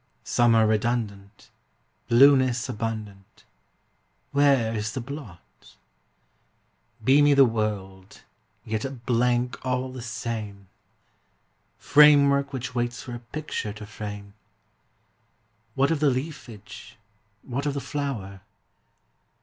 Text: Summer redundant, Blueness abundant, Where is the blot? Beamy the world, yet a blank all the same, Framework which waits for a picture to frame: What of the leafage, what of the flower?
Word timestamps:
Summer 0.23 0.65
redundant, 0.65 1.51
Blueness 2.07 2.67
abundant, 2.67 3.43
Where 4.31 4.73
is 4.73 4.93
the 4.93 4.99
blot? 4.99 5.75
Beamy 7.03 7.35
the 7.35 7.45
world, 7.45 8.21
yet 8.65 8.83
a 8.83 8.89
blank 8.89 9.63
all 9.63 9.91
the 9.91 10.01
same, 10.01 10.69
Framework 11.77 12.51
which 12.51 12.73
waits 12.73 13.03
for 13.03 13.13
a 13.13 13.19
picture 13.19 13.73
to 13.73 13.85
frame: 13.85 14.33
What 15.75 15.91
of 15.91 15.99
the 15.99 16.09
leafage, 16.09 16.97
what 17.43 17.67
of 17.67 17.75
the 17.75 17.79
flower? 17.79 18.41